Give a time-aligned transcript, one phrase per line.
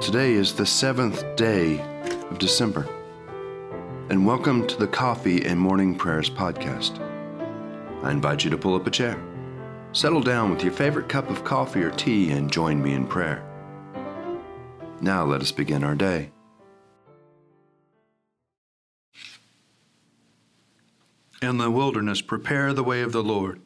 [0.00, 1.80] Today is the seventh day
[2.30, 2.86] of December,
[4.10, 7.00] and welcome to the Coffee and Morning Prayers podcast.
[8.02, 9.18] I invite you to pull up a chair,
[9.92, 13.42] settle down with your favorite cup of coffee or tea, and join me in prayer.
[15.00, 16.30] Now let us begin our day.
[21.40, 23.62] In the wilderness, prepare the way of the Lord.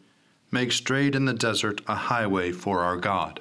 [0.53, 3.41] Make straight in the desert a highway for our God.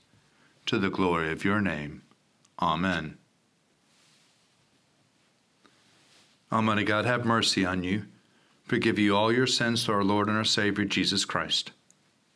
[0.71, 2.01] to the glory of your name.
[2.61, 3.17] Amen.
[6.49, 8.05] Almighty God, have mercy on you,
[8.63, 11.71] forgive you all your sins through our Lord and our Savior Jesus Christ,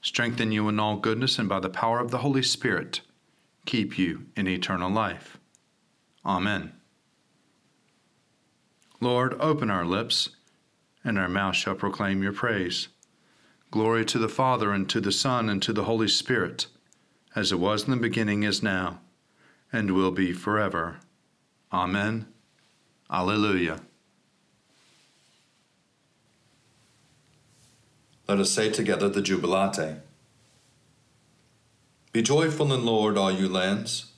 [0.02, 3.00] strengthen you in all goodness, and by the power of the Holy Spirit,
[3.66, 5.38] keep you in eternal life.
[6.25, 6.73] Amen.
[9.00, 10.31] Lord, open our lips,
[11.06, 12.89] and our mouth shall proclaim your praise.
[13.72, 16.67] Glory to the Father, and to the Son, and to the Holy Spirit
[17.36, 19.00] as it was in the beginning, is now,
[19.72, 20.97] and will be forever.
[21.72, 22.25] Amen.
[23.11, 23.81] Alleluia.
[28.28, 29.97] Let us say together the Jubilate.
[32.12, 34.13] Be joyful in the Lord, all you lands.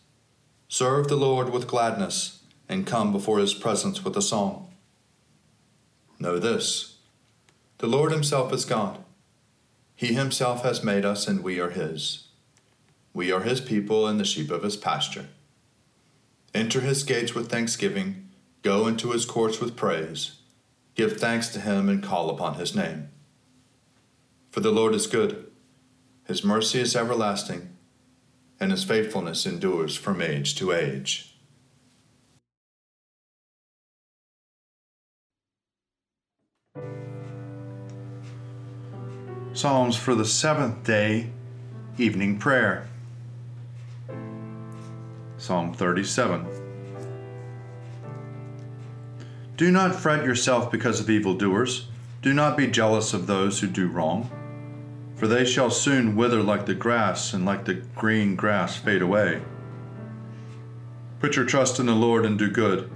[0.69, 4.69] Serve the Lord with gladness, and come before his presence with a song.
[6.19, 6.97] Know this
[7.79, 9.03] the Lord himself is God.
[9.95, 12.26] He himself has made us, and we are his.
[13.17, 15.29] We are his people and the sheep of his pasture.
[16.53, 18.29] Enter his gates with thanksgiving,
[18.61, 20.35] go into his courts with praise.
[20.93, 23.09] Give thanks to him and call upon his name.
[24.51, 25.51] For the Lord is good,
[26.27, 27.75] his mercy is everlasting,
[28.59, 31.33] and his faithfulness endures from age to age.
[39.53, 41.31] Psalms for the seventh day,
[41.97, 42.87] evening prayer.
[45.37, 46.45] Psalm 37.
[49.55, 51.87] Do not fret yourself because of evildoers.
[52.23, 54.29] Do not be jealous of those who do wrong,
[55.15, 59.41] for they shall soon wither like the grass, and like the green grass fade away.
[61.19, 62.89] Put your trust in the Lord and do good.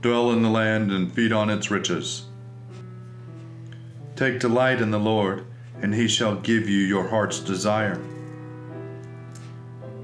[0.00, 2.24] Dwell in the land and feed on its riches.
[4.16, 5.44] Take delight in the Lord,
[5.80, 8.00] and he shall give you your heart's desire.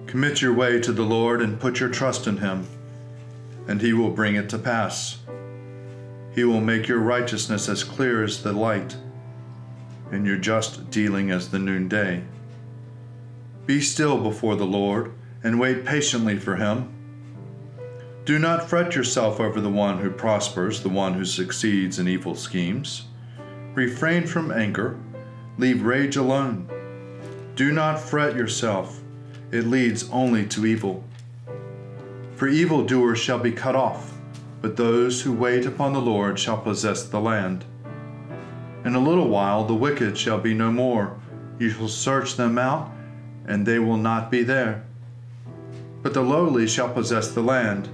[0.09, 2.67] Commit your way to the Lord and put your trust in him,
[3.67, 5.19] and he will bring it to pass.
[6.35, 8.97] He will make your righteousness as clear as the light,
[10.11, 12.25] and your just dealing as the noonday.
[13.67, 15.13] Be still before the Lord
[15.45, 16.89] and wait patiently for him.
[18.25, 22.35] Do not fret yourself over the one who prospers, the one who succeeds in evil
[22.35, 23.05] schemes.
[23.75, 24.99] Refrain from anger,
[25.59, 26.67] leave rage alone.
[27.57, 29.03] Do not fret yourself
[29.51, 31.05] it leads only to evil.
[32.37, 34.15] For evildoers shall be cut off,
[34.61, 37.65] but those who wait upon the Lord shall possess the land.
[38.85, 41.17] In a little while the wicked shall be no more.
[41.59, 42.91] You shall search them out,
[43.47, 44.85] and they will not be there.
[46.03, 47.89] But the lowly shall possess the land.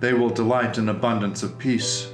[0.00, 2.08] They will delight in abundance of peace.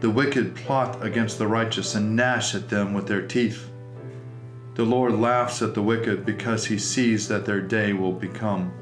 [0.00, 3.68] The wicked plot against the righteous and gnash at them with their teeth.
[4.74, 8.72] The Lord laughs at the wicked because he sees that their day will become.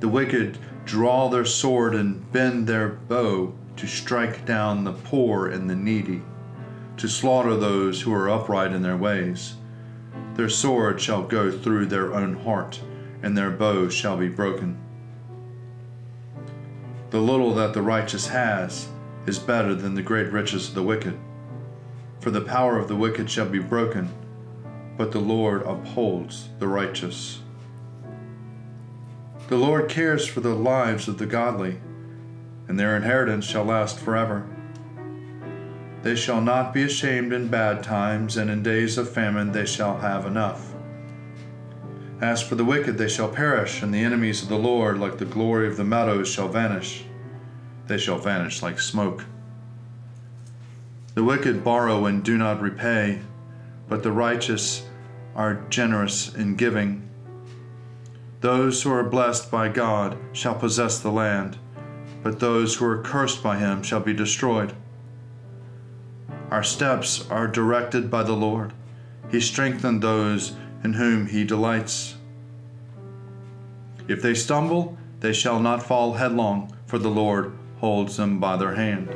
[0.00, 5.70] The wicked draw their sword and bend their bow to strike down the poor and
[5.70, 6.20] the needy,
[6.98, 9.54] to slaughter those who are upright in their ways.
[10.34, 12.78] Their sword shall go through their own heart,
[13.22, 14.76] and their bow shall be broken.
[17.08, 18.88] The little that the righteous has
[19.26, 21.18] is better than the great riches of the wicked.
[22.20, 24.12] For the power of the wicked shall be broken
[24.96, 27.40] but the Lord upholds the righteous.
[29.48, 31.80] The Lord cares for the lives of the godly,
[32.68, 34.46] and their inheritance shall last forever.
[36.02, 39.98] They shall not be ashamed in bad times, and in days of famine they shall
[39.98, 40.74] have enough.
[42.20, 45.24] As for the wicked, they shall perish, and the enemies of the Lord, like the
[45.24, 47.04] glory of the meadows, shall vanish.
[47.88, 49.24] They shall vanish like smoke.
[51.14, 53.20] The wicked borrow and do not repay,
[53.88, 54.86] but the righteous
[55.34, 57.08] are generous in giving.
[58.40, 61.58] Those who are blessed by God shall possess the land,
[62.22, 64.74] but those who are cursed by him shall be destroyed.
[66.50, 68.72] Our steps are directed by the Lord.
[69.30, 70.54] He strengthened those
[70.84, 72.16] in whom he delights.
[74.08, 78.74] If they stumble, they shall not fall headlong, for the Lord holds them by their
[78.74, 79.08] hand.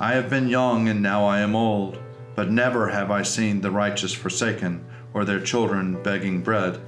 [0.00, 1.98] I have been young and now I am old,
[2.34, 6.80] but never have I seen the righteous forsaken, or their children begging bread.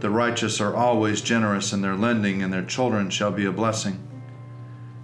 [0.00, 4.06] The righteous are always generous in their lending, and their children shall be a blessing.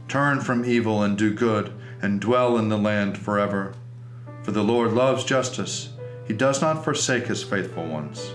[0.08, 3.74] Turn from evil and do good, and dwell in the land forever.
[4.42, 5.90] For the Lord loves justice,
[6.26, 8.32] he does not forsake his faithful ones.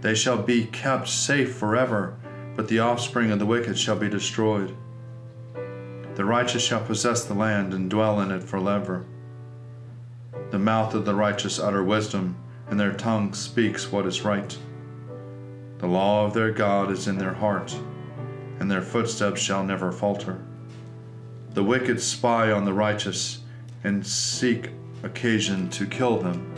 [0.00, 2.16] They shall be kept safe forever,
[2.54, 4.76] but the offspring of the wicked shall be destroyed.
[6.14, 9.06] The righteous shall possess the land and dwell in it forever.
[10.50, 12.36] The mouth of the righteous utter wisdom,
[12.68, 14.56] and their tongue speaks what is right.
[15.78, 17.78] The law of their God is in their heart,
[18.58, 20.44] and their footsteps shall never falter.
[21.52, 23.40] The wicked spy on the righteous
[23.82, 24.70] and seek
[25.02, 26.52] occasion to kill them.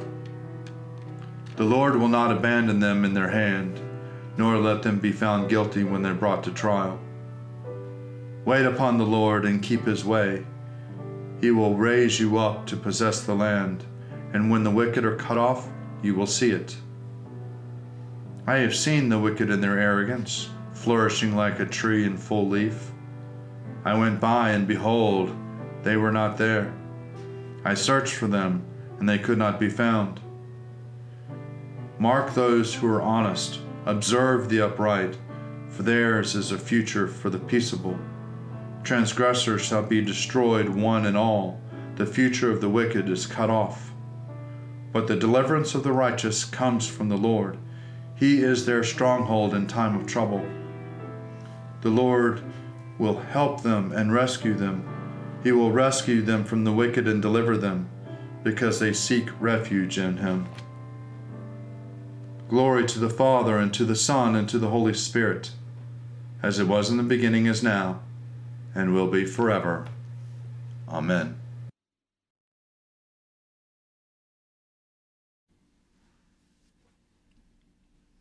[1.57, 3.81] The Lord will not abandon them in their hand,
[4.37, 6.99] nor let them be found guilty when they're brought to trial.
[8.45, 10.47] Wait upon the Lord and keep his way.
[11.41, 13.85] He will raise you up to possess the land,
[14.33, 15.69] and when the wicked are cut off,
[16.03, 16.77] you will see it.
[18.47, 22.93] I have seen the wicked in their arrogance, flourishing like a tree in full leaf.
[23.85, 25.37] I went by, and behold,
[25.83, 26.73] they were not there.
[27.65, 28.65] I searched for them,
[28.99, 30.21] and they could not be found.
[31.99, 35.17] Mark those who are honest, observe the upright,
[35.69, 37.99] for theirs is a future for the peaceable.
[38.87, 41.61] Transgressors shall be destroyed, one and all.
[41.97, 43.91] The future of the wicked is cut off.
[44.93, 47.59] But the deliverance of the righteous comes from the Lord.
[48.15, 50.47] He is their stronghold in time of trouble.
[51.81, 52.45] The Lord
[52.97, 54.89] will help them and rescue them.
[55.43, 57.91] He will rescue them from the wicked and deliver them,
[58.45, 60.47] because they seek refuge in Him.
[62.49, 65.51] Glory to the Father, and to the Son, and to the Holy Spirit,
[66.41, 68.03] as it was in the beginning, is now,
[68.77, 69.87] and will be forever.
[70.89, 71.37] Amen.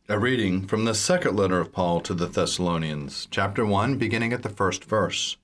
[0.08, 4.44] A reading from the second letter of Paul to the Thessalonians, chapter 1, beginning at
[4.44, 5.38] the first verse.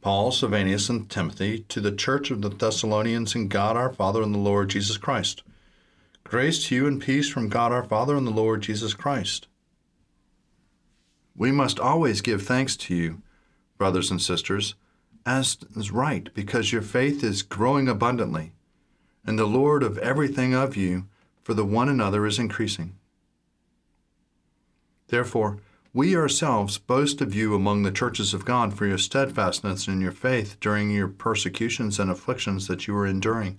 [0.00, 4.34] Paul, Silvanus, and Timothy, to the church of the Thessalonians in God our Father and
[4.34, 5.42] the Lord Jesus Christ
[6.30, 9.48] Grace to you and peace from God our Father and the Lord Jesus Christ.
[11.34, 13.22] We must always give thanks to you,
[13.80, 14.74] brothers and sisters,
[15.24, 18.52] as is right, because your faith is growing abundantly,
[19.24, 21.06] and the Lord of everything of you
[21.42, 22.94] for the one another is increasing.
[25.08, 25.58] Therefore,
[25.92, 30.12] we ourselves boast of you among the churches of God for your steadfastness in your
[30.12, 33.58] faith during your persecutions and afflictions that you are enduring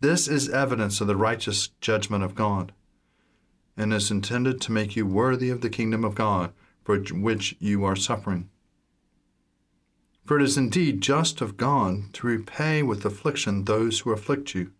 [0.00, 2.72] this is evidence of the righteous judgment of God,
[3.76, 7.84] and is intended to make you worthy of the kingdom of God for which you
[7.84, 8.48] are suffering.
[10.30, 14.70] For it is indeed just of God to repay with affliction those who afflict you,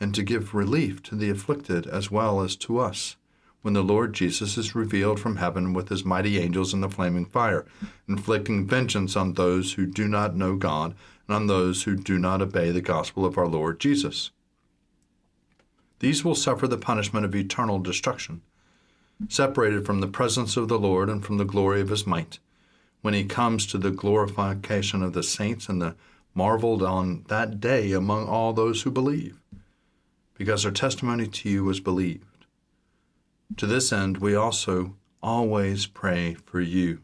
[0.00, 3.16] and to give relief to the afflicted as well as to us,
[3.60, 7.26] when the Lord Jesus is revealed from heaven with his mighty angels in the flaming
[7.26, 7.66] fire,
[8.08, 10.94] inflicting vengeance on those who do not know God
[11.28, 14.30] and on those who do not obey the gospel of our Lord Jesus.
[15.98, 18.40] These will suffer the punishment of eternal destruction,
[19.28, 22.38] separated from the presence of the Lord and from the glory of his might,
[23.02, 25.94] when he comes to the glorification of the saints and the
[26.34, 29.40] marveled on that day among all those who believe,
[30.34, 32.46] because our testimony to you was believed.
[33.56, 37.00] To this end, we also always pray for you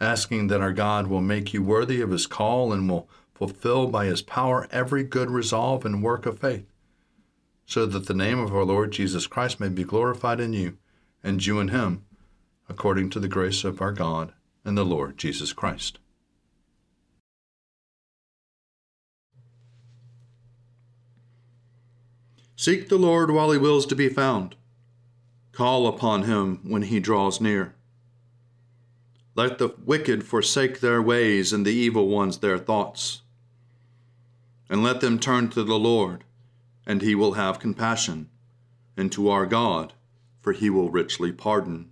[0.00, 4.06] asking that our God will make you worthy of his call and will fulfill by
[4.06, 6.66] his power every good resolve and work of faith,
[7.66, 10.76] so that the name of our Lord Jesus Christ may be glorified in you,
[11.22, 12.04] and you in him,
[12.68, 14.32] according to the grace of our God
[14.64, 15.98] and the Lord Jesus Christ.
[22.56, 24.54] Seek the Lord while he wills to be found.
[25.50, 27.74] Call upon him when he draws near.
[29.34, 33.22] Let the wicked forsake their ways and the evil ones their thoughts.
[34.68, 36.24] And let them turn to the Lord,
[36.86, 38.28] and he will have compassion,
[38.96, 39.94] and to our God,
[40.40, 41.91] for he will richly pardon.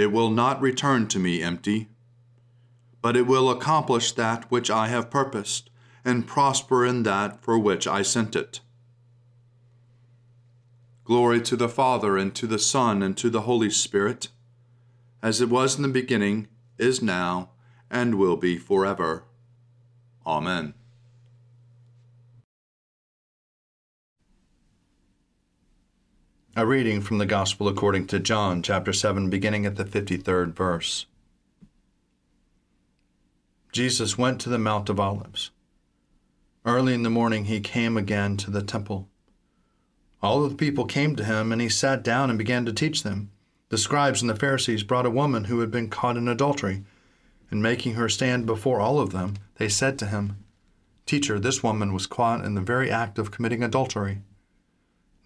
[0.00, 1.90] It will not return to me empty,
[3.02, 5.68] but it will accomplish that which I have purposed,
[6.06, 8.60] and prosper in that for which I sent it.
[11.04, 14.28] Glory to the Father, and to the Son, and to the Holy Spirit,
[15.22, 17.50] as it was in the beginning, is now,
[17.90, 19.24] and will be forever.
[20.26, 20.72] Amen.
[26.56, 31.06] A reading from the Gospel according to John, chapter 7, beginning at the 53rd verse.
[33.70, 35.52] Jesus went to the Mount of Olives.
[36.66, 39.08] Early in the morning he came again to the temple.
[40.20, 43.04] All of the people came to him, and he sat down and began to teach
[43.04, 43.30] them.
[43.68, 46.82] The scribes and the Pharisees brought a woman who had been caught in adultery,
[47.52, 50.44] and making her stand before all of them, they said to him,
[51.06, 54.22] Teacher, this woman was caught in the very act of committing adultery.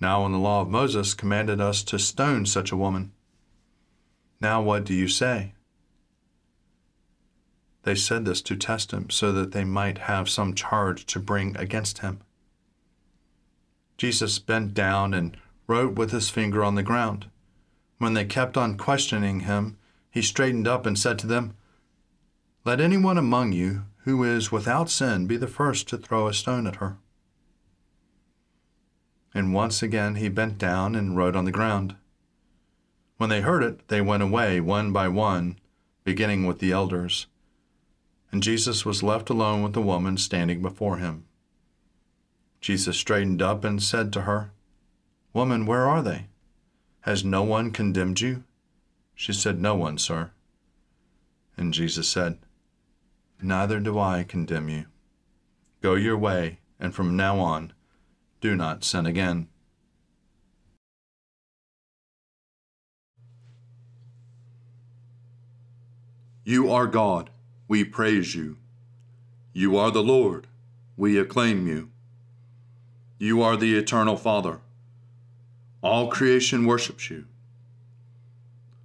[0.01, 3.13] Now, when the law of Moses commanded us to stone such a woman,
[4.41, 5.55] now what do you say?
[7.85, 11.57] They said this to test him, so that they might have some charge to bring
[11.57, 12.21] against him.
[13.97, 15.37] Jesus bent down and
[15.67, 17.27] wrote with his finger on the ground.
[17.99, 19.79] When they kept on questioning him,
[20.11, 21.55] he straightened up and said to them,
[22.65, 26.67] Let anyone among you who is without sin be the first to throw a stone
[26.67, 26.99] at her.
[29.35, 31.97] And once again he bent down and wrote on the ground.
[33.17, 35.59] When they heard it, they went away one by one,
[36.05, 37.26] beginning with the elders
[38.35, 41.25] and Jesus was left alone with the woman standing before him.
[42.61, 44.50] Jesus straightened up and said to her,
[45.33, 46.26] Woman, where are they?
[47.03, 48.43] Has no one condemned you?
[49.14, 50.33] She said, No one, sir.
[51.57, 52.38] And Jesus said,
[53.41, 54.87] Neither do I condemn you.
[55.81, 57.73] Go your way, and from now on,
[58.45, 59.49] do not sin again.
[66.45, 67.31] You are God
[67.69, 68.59] we praise you.
[69.55, 70.47] You are the Lord,
[70.95, 71.89] we acclaim you.
[73.17, 74.59] You are the eternal Father.
[75.83, 77.25] All creation worships you.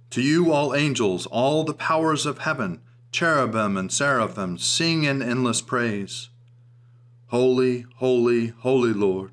[0.08, 2.80] To you, all angels, all the powers of heaven,
[3.12, 6.30] cherubim and seraphim, sing in endless praise.
[7.26, 9.32] Holy, holy, holy Lord,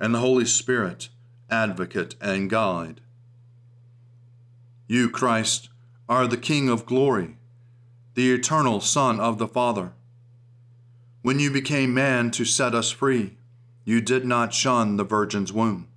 [0.00, 1.08] and the Holy Spirit,
[1.50, 3.00] advocate and guide.
[4.86, 5.68] You, Christ,
[6.08, 7.36] are the King of glory,
[8.14, 9.92] the eternal Son of the Father.
[11.22, 13.36] When you became man to set us free,
[13.84, 15.88] you did not shun the Virgin's womb.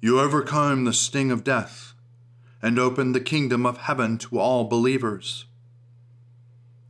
[0.00, 1.94] You overcame the sting of death
[2.60, 5.46] and opened the kingdom of heaven to all believers.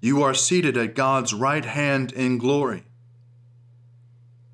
[0.01, 2.85] You are seated at God's right hand in glory.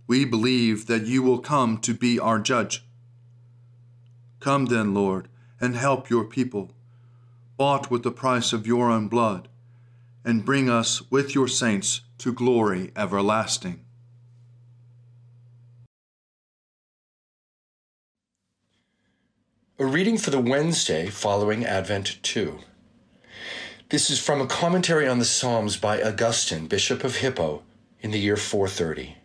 [0.07, 2.85] We believe that you will come to be our judge.
[4.41, 5.29] Come then, Lord,
[5.61, 6.75] and help your people
[7.57, 9.49] bought with the price of your own blood,
[10.25, 13.81] and bring us with your saints to glory everlasting.
[19.79, 22.59] A reading for the Wednesday following Advent 2.
[23.91, 27.63] This is from a commentary on the Psalms by Augustine, Bishop of Hippo,
[28.01, 29.17] in the year 430.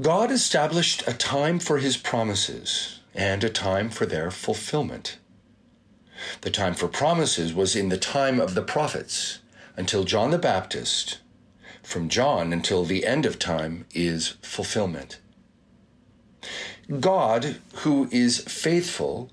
[0.00, 5.18] God established a time for his promises and a time for their fulfillment.
[6.42, 9.40] The time for promises was in the time of the prophets
[9.76, 11.18] until John the Baptist,
[11.82, 15.18] from John until the end of time is fulfillment.
[16.98, 19.30] God, who is faithful,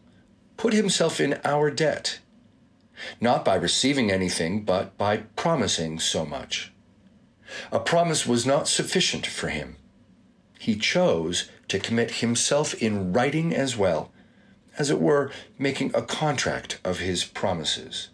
[0.57, 2.19] put himself in our debt,
[3.21, 6.71] not by receiving anything, but by promising so much.
[7.71, 9.76] A promise was not sufficient for him.
[10.67, 14.11] He chose to commit himself in writing as well,
[14.77, 18.09] as it were, making a contract of his promises.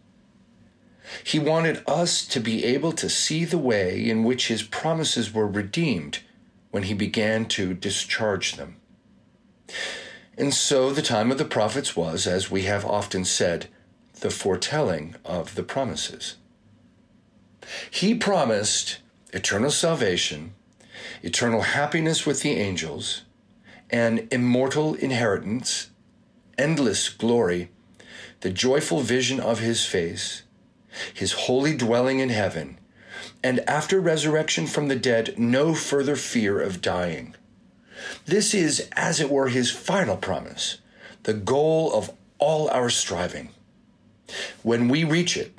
[1.24, 5.48] He wanted us to be able to see the way in which his promises were
[5.48, 6.20] redeemed
[6.70, 8.76] when he began to discharge them.
[10.38, 13.68] And so the time of the prophets was, as we have often said,
[14.20, 16.36] the foretelling of the promises.
[17.90, 19.00] He promised
[19.34, 20.54] eternal salvation,
[21.22, 23.24] eternal happiness with the angels,
[23.90, 25.90] an immortal inheritance,
[26.58, 27.70] endless glory,
[28.42, 30.44] the joyful vision of his face,
[31.14, 32.78] his holy dwelling in heaven,
[33.44, 37.36] and after resurrection from the dead, no further fear of dying.
[38.26, 40.80] This is, as it were, his final promise,
[41.24, 43.50] the goal of all our striving.
[44.62, 45.54] When we reach it,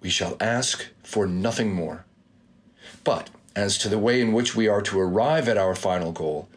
[0.00, 2.04] we shall ask for nothing more.
[3.04, 6.48] But as to the way in which we are to arrive at our final goal,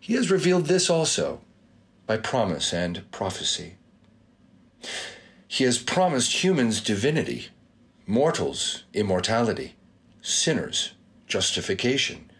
[0.00, 1.40] he has revealed this also
[2.06, 3.74] by promise and prophecy.
[5.46, 7.48] He has promised humans divinity,
[8.06, 9.74] mortals immortality,
[10.22, 10.92] sinners
[11.26, 12.30] justification,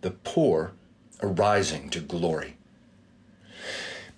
[0.00, 0.72] the poor
[1.22, 2.56] arising to glory.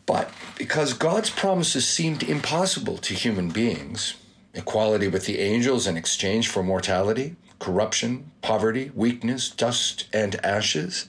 [0.07, 4.15] But because God's promises seemed impossible to human beings,
[4.55, 11.09] equality with the angels in exchange for mortality, corruption, poverty, weakness, dust, and ashes,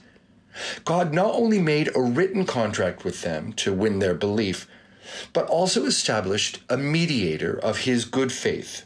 [0.84, 4.68] God not only made a written contract with them to win their belief,
[5.32, 8.84] but also established a mediator of his good faith,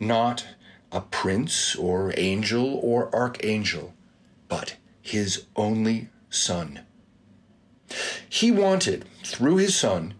[0.00, 0.46] not
[0.90, 3.94] a prince or angel or archangel,
[4.48, 6.80] but his only Son.
[8.28, 10.14] He wanted, through his Son,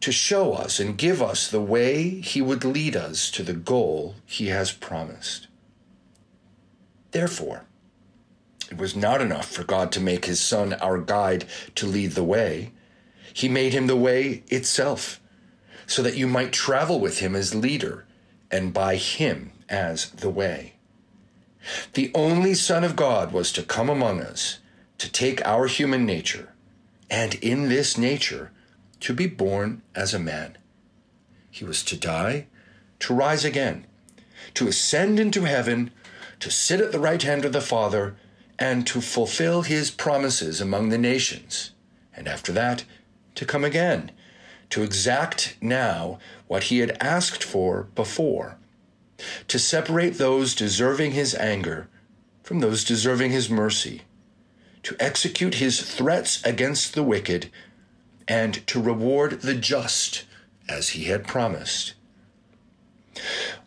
[0.00, 4.14] to show us and give us the way he would lead us to the goal
[4.24, 5.48] he has promised.
[7.16, 7.64] Therefore,
[8.70, 12.22] it was not enough for God to make his Son our guide to lead the
[12.22, 12.72] way.
[13.32, 15.18] He made him the way itself,
[15.86, 18.04] so that you might travel with him as leader
[18.50, 20.74] and by him as the way.
[21.94, 24.58] The only Son of God was to come among us,
[24.98, 26.52] to take our human nature,
[27.08, 28.50] and in this nature
[29.00, 30.58] to be born as a man.
[31.50, 32.48] He was to die,
[32.98, 33.86] to rise again,
[34.52, 35.92] to ascend into heaven,
[36.40, 38.16] to sit at the right hand of the Father,
[38.58, 41.72] and to fulfill his promises among the nations,
[42.14, 42.84] and after that,
[43.34, 44.10] to come again,
[44.70, 48.56] to exact now what he had asked for before
[49.48, 51.88] to separate those deserving his anger
[52.42, 54.02] from those deserving his mercy,
[54.82, 57.50] to execute his threats against the wicked,
[58.28, 60.24] and to reward the just
[60.68, 61.94] as he had promised.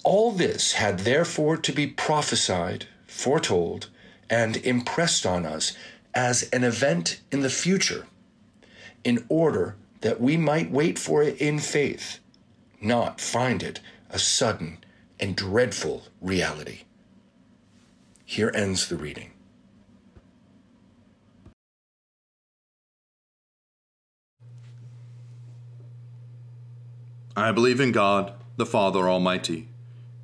[0.04, 3.90] All this had therefore to be prophesied, foretold,
[4.30, 5.74] and impressed on us
[6.14, 8.08] as an event in the future,
[9.04, 12.20] in order that we might wait for it in faith,
[12.82, 14.78] not find it a sudden
[15.20, 16.80] and dreadful reality.
[18.26, 19.32] Here ends the reading.
[27.36, 29.70] I believe in God, the Father Almighty,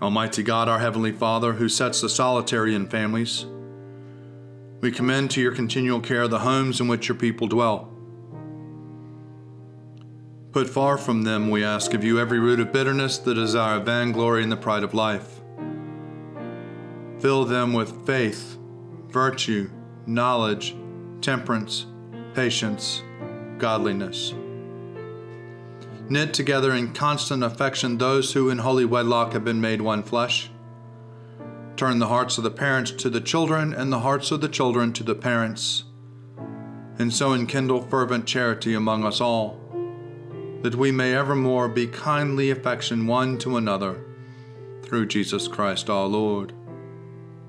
[0.00, 3.46] Almighty God, our Heavenly Father, who sets the solitary in families,
[4.80, 7.92] we commend to your continual care the homes in which your people dwell.
[10.52, 13.86] Put far from them, we ask of you, every root of bitterness, the desire of
[13.86, 15.38] vainglory, and the pride of life
[17.20, 18.56] Fill them with faith,
[19.08, 19.68] virtue,
[20.06, 20.76] knowledge,
[21.20, 21.86] temperance,
[22.32, 23.02] patience,
[23.58, 24.34] godliness.
[26.10, 30.50] Knit together in constant affection those who in holy wedlock have been made one flesh.
[31.76, 34.92] Turn the hearts of the parents to the children and the hearts of the children
[34.94, 35.84] to the parents,
[36.98, 39.60] and so enkindle fervent charity among us all,
[40.62, 44.02] that we may evermore be kindly affection one to another,
[44.82, 46.54] through Jesus Christ our Lord.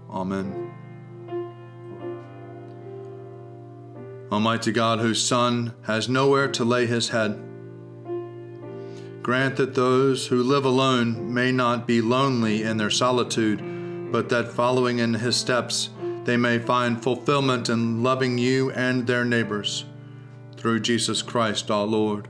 [0.09, 0.69] Amen.
[4.31, 7.41] Almighty God, whose Son has nowhere to lay his head,
[9.21, 14.51] grant that those who live alone may not be lonely in their solitude, but that
[14.51, 15.89] following in his steps,
[16.23, 19.85] they may find fulfillment in loving you and their neighbors.
[20.57, 22.27] Through Jesus Christ our Lord.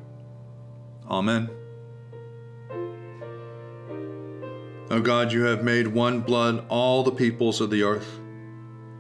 [1.10, 1.50] Amen.
[4.92, 8.20] O God, you have made one blood all the peoples of the earth,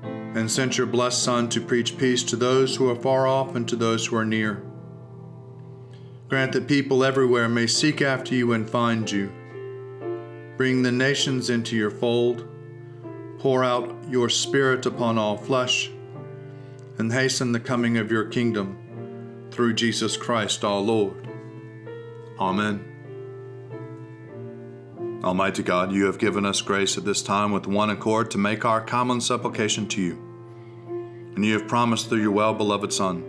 [0.04, 3.67] and sent your blessed Son to preach peace to those who are far off and
[3.67, 4.63] to those who are near.
[6.29, 9.31] Grant that people everywhere may seek after you and find you.
[10.57, 12.47] Bring the nations into your fold.
[13.39, 15.89] Pour out your Spirit upon all flesh,
[16.99, 21.27] and hasten the coming of your kingdom through Jesus Christ our Lord.
[22.39, 22.85] Amen.
[25.23, 28.65] Almighty God, you have given us grace at this time with one accord to make
[28.65, 30.13] our common supplication to you.
[31.35, 33.28] And you have promised through your well beloved Son